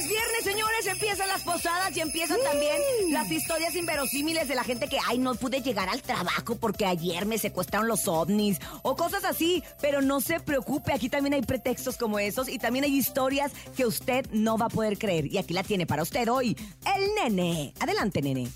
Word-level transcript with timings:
Es 0.00 0.08
viernes, 0.08 0.44
señores, 0.44 0.86
empiezan 0.86 1.28
las 1.28 1.42
posadas 1.42 1.94
y 1.94 2.00
empiezan 2.00 2.38
también 2.42 2.80
las 3.10 3.30
historias 3.30 3.76
inverosímiles 3.76 4.48
de 4.48 4.54
la 4.54 4.64
gente 4.64 4.88
que, 4.88 4.96
ay, 5.06 5.18
no 5.18 5.34
pude 5.34 5.60
llegar 5.60 5.90
al 5.90 6.00
trabajo 6.00 6.56
porque 6.56 6.86
ayer 6.86 7.26
me 7.26 7.36
secuestraron 7.36 7.86
los 7.86 8.08
ovnis 8.08 8.58
o 8.80 8.96
cosas 8.96 9.26
así. 9.26 9.62
Pero 9.78 10.00
no 10.00 10.22
se 10.22 10.40
preocupe, 10.40 10.94
aquí 10.94 11.10
también 11.10 11.34
hay 11.34 11.42
pretextos 11.42 11.98
como 11.98 12.18
esos 12.18 12.48
y 12.48 12.58
también 12.58 12.86
hay 12.86 12.96
historias 12.96 13.52
que 13.76 13.84
usted 13.84 14.24
no 14.32 14.56
va 14.56 14.66
a 14.66 14.70
poder 14.70 14.96
creer. 14.96 15.26
Y 15.26 15.36
aquí 15.36 15.52
la 15.52 15.64
tiene 15.64 15.86
para 15.86 16.02
usted 16.02 16.30
hoy, 16.30 16.56
el 16.96 17.14
nene. 17.16 17.74
Adelante, 17.78 18.22
nene. 18.22 18.48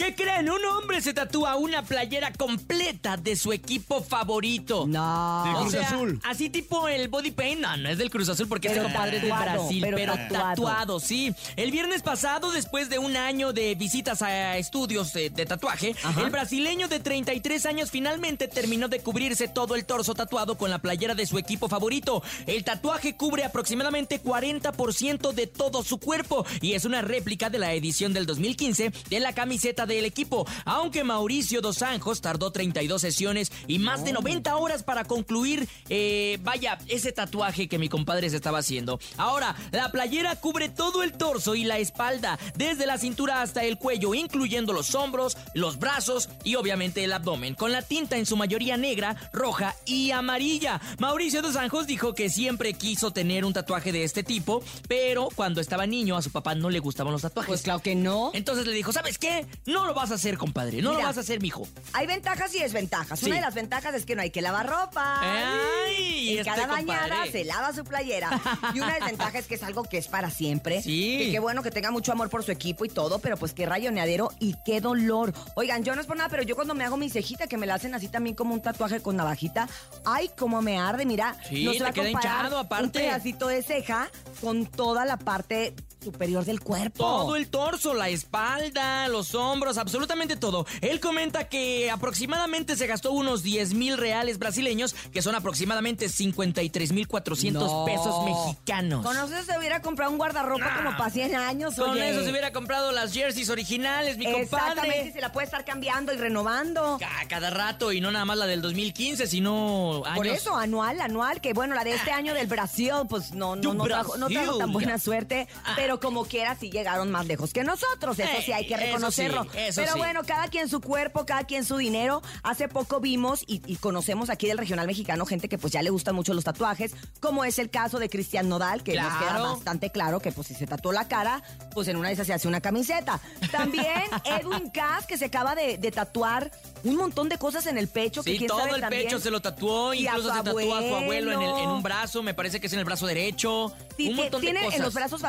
¿Qué 0.00 0.14
creen? 0.14 0.48
Un 0.48 0.64
hombre 0.64 1.02
se 1.02 1.12
tatúa 1.12 1.56
una 1.56 1.82
playera 1.82 2.32
completa 2.32 3.18
de 3.18 3.36
su 3.36 3.52
equipo 3.52 4.02
favorito. 4.02 4.86
No. 4.88 5.42
De 5.44 5.50
O 5.50 5.60
Cruz 5.60 5.72
sea, 5.72 5.86
Azul. 5.88 6.18
así 6.24 6.48
tipo 6.48 6.88
el 6.88 7.08
body 7.08 7.32
paint, 7.32 7.60
no, 7.60 7.76
no 7.76 7.90
es 7.90 7.98
del 7.98 8.08
Cruz 8.08 8.30
Azul 8.30 8.48
porque 8.48 8.68
Pero 8.70 8.80
es 8.80 8.86
compadre 8.86 9.20
de 9.20 9.28
Brasil, 9.30 9.82
pero 9.82 9.96
pero, 9.98 10.12
tatuado. 10.14 10.48
tatuado. 10.54 11.00
sí. 11.00 11.34
El 11.56 11.70
viernes 11.70 12.00
pasado, 12.00 12.50
después 12.50 12.88
de 12.88 12.98
un 12.98 13.14
año 13.14 13.52
de 13.52 13.74
visitas 13.74 14.22
a 14.22 14.56
estudios 14.56 15.12
de, 15.12 15.28
de 15.28 15.44
tatuaje, 15.44 15.94
Ajá. 16.02 16.22
el 16.22 16.30
brasileño 16.30 16.88
de 16.88 16.98
33 17.00 17.66
años 17.66 17.90
finalmente 17.90 18.48
terminó 18.48 18.88
de 18.88 19.00
cubrirse 19.00 19.48
todo 19.48 19.74
el 19.74 19.84
torso 19.84 20.14
tatuado 20.14 20.56
con 20.56 20.70
la 20.70 20.78
playera 20.78 21.14
de 21.14 21.26
su 21.26 21.36
equipo 21.36 21.68
favorito. 21.68 22.22
El 22.46 22.64
tatuaje 22.64 23.16
cubre 23.16 23.44
aproximadamente 23.44 24.22
40% 24.22 25.32
de 25.32 25.46
todo 25.46 25.82
su 25.84 25.98
cuerpo 25.98 26.46
y 26.62 26.72
es 26.72 26.86
una 26.86 27.02
réplica 27.02 27.50
de 27.50 27.58
la 27.58 27.74
edición 27.74 28.14
del 28.14 28.24
2015 28.24 28.92
de 29.10 29.20
la 29.20 29.34
camiseta 29.34 29.84
del 29.94 30.04
equipo. 30.04 30.46
Aunque 30.64 31.04
Mauricio 31.04 31.60
Dos 31.60 31.82
Anjos 31.82 32.20
tardó 32.20 32.50
32 32.50 33.00
sesiones 33.00 33.52
y 33.66 33.78
más 33.78 34.04
de 34.04 34.12
90 34.12 34.56
horas 34.56 34.82
para 34.82 35.04
concluir, 35.04 35.68
eh, 35.88 36.38
vaya, 36.42 36.78
ese 36.88 37.12
tatuaje 37.12 37.68
que 37.68 37.78
mi 37.78 37.88
compadre 37.88 38.30
se 38.30 38.36
estaba 38.36 38.58
haciendo. 38.58 38.98
Ahora, 39.16 39.54
la 39.72 39.90
playera 39.90 40.36
cubre 40.36 40.68
todo 40.68 41.02
el 41.02 41.12
torso 41.12 41.54
y 41.54 41.64
la 41.64 41.78
espalda, 41.78 42.38
desde 42.56 42.86
la 42.86 42.98
cintura 42.98 43.42
hasta 43.42 43.64
el 43.64 43.78
cuello, 43.78 44.14
incluyendo 44.14 44.72
los 44.72 44.94
hombros, 44.94 45.36
los 45.54 45.78
brazos 45.78 46.28
y 46.44 46.54
obviamente 46.54 47.04
el 47.04 47.12
abdomen, 47.12 47.54
con 47.54 47.72
la 47.72 47.82
tinta 47.82 48.16
en 48.16 48.26
su 48.26 48.36
mayoría 48.36 48.76
negra, 48.76 49.16
roja 49.32 49.74
y 49.84 50.10
amarilla. 50.10 50.80
Mauricio 50.98 51.42
Dos 51.42 51.56
Anjos 51.56 51.86
dijo 51.86 52.14
que 52.14 52.30
siempre 52.30 52.74
quiso 52.74 53.12
tener 53.12 53.44
un 53.44 53.52
tatuaje 53.52 53.92
de 53.92 54.04
este 54.04 54.22
tipo, 54.22 54.62
pero 54.88 55.28
cuando 55.34 55.60
estaba 55.60 55.86
niño 55.86 56.16
a 56.16 56.22
su 56.22 56.30
papá 56.30 56.54
no 56.54 56.70
le 56.70 56.78
gustaban 56.78 57.12
los 57.12 57.22
tatuajes. 57.22 57.48
Pues 57.48 57.62
claro 57.62 57.80
que 57.80 57.94
no. 57.94 58.30
Entonces 58.34 58.66
le 58.66 58.72
dijo, 58.72 58.92
¿sabes 58.92 59.18
qué? 59.18 59.46
No 59.66 59.79
lo 59.86 59.94
vas 59.94 60.10
a 60.10 60.14
hacer, 60.14 60.36
compadre. 60.38 60.82
No 60.82 60.90
Mira. 60.90 61.02
lo 61.02 61.08
vas 61.08 61.16
a 61.16 61.20
hacer, 61.20 61.40
mijo. 61.40 61.66
Hay 61.92 62.06
ventajas 62.06 62.54
y 62.54 62.60
desventajas. 62.60 63.20
Sí. 63.20 63.26
Una 63.26 63.36
de 63.36 63.40
las 63.42 63.54
ventajas 63.54 63.94
es 63.94 64.06
que 64.06 64.14
no 64.14 64.22
hay 64.22 64.30
que 64.30 64.42
lavar 64.42 64.68
ropa. 64.68 65.20
Ay, 65.22 66.38
este 66.38 66.44
cada 66.44 66.66
bañada 66.66 67.08
compadre. 67.08 67.32
se 67.32 67.44
lava 67.44 67.72
su 67.72 67.84
playera. 67.84 68.40
Y 68.74 68.80
una 68.80 68.94
desventaja 68.94 69.38
es 69.38 69.46
que 69.46 69.54
es 69.54 69.62
algo 69.62 69.82
que 69.84 69.98
es 69.98 70.08
para 70.08 70.30
siempre. 70.30 70.82
Sí. 70.82 71.18
Que 71.18 71.32
qué 71.32 71.38
bueno 71.38 71.62
que 71.62 71.70
tenga 71.70 71.90
mucho 71.90 72.12
amor 72.12 72.30
por 72.30 72.44
su 72.44 72.52
equipo 72.52 72.84
y 72.84 72.88
todo, 72.88 73.18
pero 73.18 73.36
pues 73.36 73.52
qué 73.52 73.66
rayoneadero 73.66 74.30
y 74.38 74.54
qué 74.64 74.80
dolor. 74.80 75.32
Oigan, 75.54 75.84
yo 75.84 75.94
no 75.94 76.00
es 76.00 76.06
por 76.06 76.16
nada, 76.16 76.28
pero 76.28 76.42
yo 76.42 76.54
cuando 76.54 76.74
me 76.74 76.84
hago 76.84 76.96
mi 76.96 77.10
cejita, 77.10 77.46
que 77.46 77.56
me 77.56 77.66
la 77.66 77.74
hacen 77.74 77.94
así 77.94 78.08
también 78.08 78.36
como 78.36 78.54
un 78.54 78.62
tatuaje 78.62 79.00
con 79.00 79.16
navajita, 79.16 79.68
ay, 80.04 80.30
cómo 80.36 80.62
me 80.62 80.78
arde, 80.78 81.04
mira. 81.06 81.36
Sí, 81.48 81.64
no 81.64 81.72
se 81.72 81.80
va 81.80 81.88
a 81.88 81.92
comparar 81.92 82.10
hinchado, 82.10 82.58
aparte. 82.58 82.84
Un 82.84 82.92
pedacito 82.92 83.48
de 83.48 83.62
ceja 83.62 84.10
con 84.40 84.66
toda 84.66 85.04
la 85.04 85.16
parte 85.16 85.74
superior 86.00 86.44
del 86.44 86.60
cuerpo. 86.60 86.98
Todo 87.04 87.36
el 87.36 87.48
torso, 87.48 87.94
la 87.94 88.08
espalda, 88.08 89.06
los 89.08 89.34
hombros, 89.34 89.76
absolutamente 89.78 90.36
todo. 90.36 90.66
Él 90.80 90.98
comenta 91.00 91.44
que 91.48 91.90
aproximadamente 91.90 92.76
se 92.76 92.86
gastó 92.86 93.12
unos 93.12 93.42
10 93.42 93.74
mil 93.74 93.98
reales 93.98 94.38
brasileños, 94.38 94.94
que 95.12 95.20
son 95.22 95.34
aproximadamente 95.34 96.08
53 96.08 96.92
mil 96.92 97.06
400 97.06 97.62
No. 97.70 97.84
pesos 97.84 98.24
mexicanos. 98.24 99.04
Con 99.04 99.16
eso 99.16 99.28
se 99.44 99.58
hubiera 99.58 99.82
comprado 99.82 100.10
un 100.10 100.18
guardarropa 100.18 100.64
Nah. 100.64 100.76
como 100.76 100.96
para 100.96 101.10
100 101.10 101.34
años. 101.34 101.74
Con 101.74 101.90
oye. 101.90 102.08
eso 102.10 102.24
se 102.24 102.30
hubiera 102.30 102.52
comprado 102.52 102.92
las 102.92 103.12
jerseys 103.12 103.50
originales, 103.50 104.16
mi 104.16 104.26
Exactamente, 104.26 104.80
compadre. 104.80 105.12
se 105.12 105.20
la 105.20 105.32
puede 105.32 105.44
estar 105.46 105.64
cambiando 105.64 106.12
y 106.12 106.16
renovando. 106.16 106.96
Ca- 106.98 107.08
Cada 107.28 107.50
rato 107.50 107.92
y 107.92 108.00
no 108.00 108.10
nada 108.10 108.24
más 108.24 108.38
la 108.38 108.46
del 108.46 108.60
2015, 108.62 109.26
sino 109.26 110.02
años. 110.04 110.16
Por 110.16 110.26
eso, 110.26 110.56
anual, 110.56 111.00
anual, 111.00 111.40
que 111.40 111.52
bueno, 111.52 111.74
la 111.74 111.84
de 111.84 111.94
este 111.94 112.10
año 112.10 112.34
del 112.34 112.46
Brasil, 112.46 112.90
pues 113.08 113.32
no, 113.32 113.54
no, 113.56 113.74
no, 113.74 113.84
trajo, 113.84 114.16
no 114.16 114.28
trajo 114.28 114.58
tan 114.58 114.72
buena 114.72 114.98
suerte, 114.98 115.46
Ah. 115.64 115.74
Pero 115.90 115.98
como 115.98 116.24
quiera 116.24 116.54
sí 116.54 116.70
llegaron 116.70 117.10
más 117.10 117.26
lejos 117.26 117.52
que 117.52 117.64
nosotros, 117.64 118.16
eso 118.20 118.30
sí 118.46 118.52
hay 118.52 118.64
que 118.68 118.74
eso 118.74 118.84
reconocerlo. 118.84 119.42
sí, 119.44 119.58
eso 119.58 119.80
pero 119.80 119.94
sí. 119.94 119.98
bueno, 119.98 120.20
cada 120.24 120.46
quien 120.46 120.68
su 120.68 120.80
cuerpo, 120.80 121.26
cada 121.26 121.42
quien 121.44 121.64
su 121.64 121.78
dinero. 121.78 122.22
Hace 122.44 122.68
poco 122.68 123.00
vimos 123.00 123.42
y, 123.48 123.60
y 123.66 123.74
conocemos 123.74 124.30
aquí 124.30 124.46
del 124.46 124.56
regional 124.58 124.86
mexicano 124.86 125.26
gente 125.26 125.48
que 125.48 125.58
pues 125.58 125.72
ya 125.72 125.82
le 125.82 125.90
gustan 125.90 126.14
mucho 126.14 126.32
los 126.32 126.44
tatuajes, 126.44 126.92
como 127.18 127.44
es 127.44 127.58
el 127.58 127.70
caso 127.70 127.98
de 127.98 128.08
Cristian 128.08 128.48
Nodal, 128.48 128.84
que 128.84 128.94
nos 128.94 129.12
queda 129.14 129.30
Claro. 129.30 129.54
bastante 129.56 129.90
claro 129.90 130.20
que 130.20 130.30
pues 130.30 130.46
si 130.46 130.54
se 130.54 130.68
tatuó 130.68 130.92
la 130.92 131.08
cara, 131.08 131.42
pues 131.74 131.88
en 131.88 131.96
una 131.96 132.06
de 132.08 132.14
esas 132.14 132.28
se 132.28 132.34
hace 132.34 132.46
una 132.46 132.60
camiseta. 132.60 133.20
También 133.50 134.04
Edwin 134.24 134.70
Cass, 134.70 135.06
que 135.06 135.18
se 135.18 135.24
acaba 135.24 135.56
de, 135.56 135.76
de 135.76 135.90
tatuar 135.90 136.52
un 136.84 136.94
montón 136.94 137.28
de 137.28 137.36
cosas 137.36 137.66
en 137.66 137.78
el 137.78 137.88
pecho. 137.88 138.22
Sí, 138.22 138.46
todo 138.46 138.60
sabe 138.60 138.74
el 138.76 138.80
también. 138.80 139.04
pecho 139.06 139.18
se 139.18 139.30
lo 139.32 139.40
tatuó, 139.42 139.92
Y 139.92 140.06
incluso 140.06 140.32
se 140.32 140.42
tatuó 140.44 140.76
a 140.76 140.82
su 140.82 140.94
abuelo 140.94 141.32
en, 141.32 141.42
el- 141.42 141.58
en 141.64 141.68
un 141.70 141.82
brazo, 141.82 142.22
me 142.22 142.32
parece 142.34 142.60
que 142.60 142.68
es 142.68 142.72
en 142.74 142.78
el 142.78 142.84
brazo 142.84 143.06
derecho. 143.08 143.72
Sí, 143.96 144.10
un 144.10 144.16
montón 144.16 144.40
tiene 144.40 144.60
de 144.60 144.64
cosas. 144.66 144.78
en 144.78 144.84
los 144.84 144.94
brazos 144.94 145.24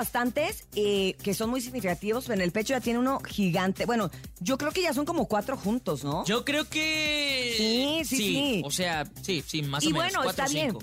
eh, 0.75 1.15
que 1.23 1.33
son 1.33 1.49
muy 1.49 1.61
significativos, 1.61 2.25
pero 2.25 2.35
en 2.35 2.41
el 2.41 2.51
pecho 2.51 2.73
ya 2.73 2.81
tiene 2.81 2.99
uno 2.99 3.19
gigante. 3.19 3.85
Bueno, 3.85 4.09
yo 4.39 4.57
creo 4.57 4.71
que 4.71 4.81
ya 4.81 4.93
son 4.93 5.05
como 5.05 5.27
cuatro 5.27 5.57
juntos, 5.57 6.03
¿no? 6.03 6.25
Yo 6.25 6.45
creo 6.45 6.67
que. 6.69 7.53
Sí, 7.57 8.01
sí, 8.05 8.17
sí. 8.17 8.61
O 8.65 8.71
sea, 8.71 9.05
sí, 9.21 9.43
sí, 9.45 9.61
más 9.63 9.83
y 9.83 9.87
o 9.87 9.89
menos. 9.91 10.03
bueno, 10.05 10.19
cuatro 10.23 10.45
está 10.45 10.45
o 10.45 10.53
bien. 10.53 10.77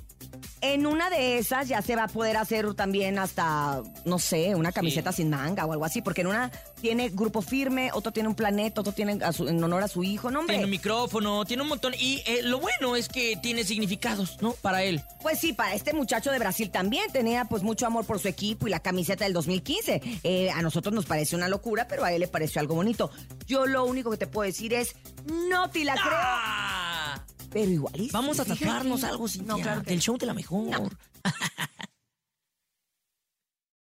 En 0.60 0.86
una 0.86 1.08
de 1.08 1.38
esas 1.38 1.68
ya 1.68 1.82
se 1.82 1.94
va 1.94 2.04
a 2.04 2.08
poder 2.08 2.36
hacer 2.36 2.74
también 2.74 3.18
hasta, 3.18 3.80
no 4.04 4.18
sé, 4.18 4.54
una 4.56 4.72
camiseta 4.72 5.12
sin 5.12 5.30
manga 5.30 5.64
o 5.66 5.72
algo 5.72 5.84
así, 5.84 6.02
porque 6.02 6.22
en 6.22 6.26
una 6.28 6.50
tiene 6.80 7.10
grupo 7.10 7.42
firme, 7.42 7.90
otro 7.92 8.12
tiene 8.12 8.28
un 8.28 8.34
planeta, 8.34 8.80
otro 8.80 8.92
tiene 8.92 9.22
a 9.24 9.32
su- 9.32 9.46
en 9.48 9.62
honor 9.62 9.82
a 9.84 9.88
su 9.88 10.02
hijo, 10.02 10.30
¿no, 10.30 10.40
hombre? 10.40 10.54
Tiene 10.54 10.64
un 10.64 10.70
micrófono, 10.70 11.44
tiene 11.44 11.62
un 11.62 11.68
montón. 11.68 11.94
Y 11.98 12.22
eh, 12.26 12.40
lo 12.42 12.58
bueno 12.58 12.96
es 12.96 13.08
que 13.08 13.36
tiene 13.36 13.62
significados, 13.64 14.38
¿no? 14.40 14.52
Para 14.52 14.82
él. 14.82 15.02
Pues 15.22 15.38
sí, 15.38 15.52
para 15.52 15.74
este 15.74 15.92
muchacho 15.92 16.30
de 16.32 16.38
Brasil 16.40 16.70
también 16.70 17.10
tenía 17.12 17.44
pues 17.44 17.62
mucho 17.62 17.86
amor 17.86 18.04
por 18.04 18.18
su 18.18 18.26
equipo 18.28 18.66
y 18.66 18.70
la 18.70 18.80
camiseta 18.80 19.24
del 19.24 19.32
2015. 19.34 20.00
Eh, 20.24 20.50
a 20.50 20.60
nosotros 20.62 20.92
nos 20.92 21.06
parece 21.06 21.36
una 21.36 21.48
locura, 21.48 21.86
pero 21.88 22.04
a 22.04 22.12
él 22.12 22.20
le 22.20 22.28
pareció 22.28 22.60
algo 22.60 22.74
bonito. 22.74 23.10
Yo 23.46 23.66
lo 23.66 23.84
único 23.84 24.10
que 24.10 24.16
te 24.16 24.26
puedo 24.26 24.46
decir 24.46 24.74
es, 24.74 24.96
no 25.48 25.70
te 25.70 25.84
la 25.84 25.92
creo, 25.94 26.04
¡Ah! 26.12 26.77
Pero 27.50 27.70
igual. 27.70 28.08
Vamos 28.12 28.38
a 28.40 28.44
fíjate. 28.44 28.60
tatuarnos 28.64 29.04
algo, 29.04 29.28
Cintia, 29.28 29.54
No, 29.54 29.60
claro 29.62 29.82
que 29.82 29.90
del 29.90 30.00
show 30.00 30.16
de 30.18 30.26
la 30.26 30.34
mejor. 30.34 30.64
No. 30.70 30.88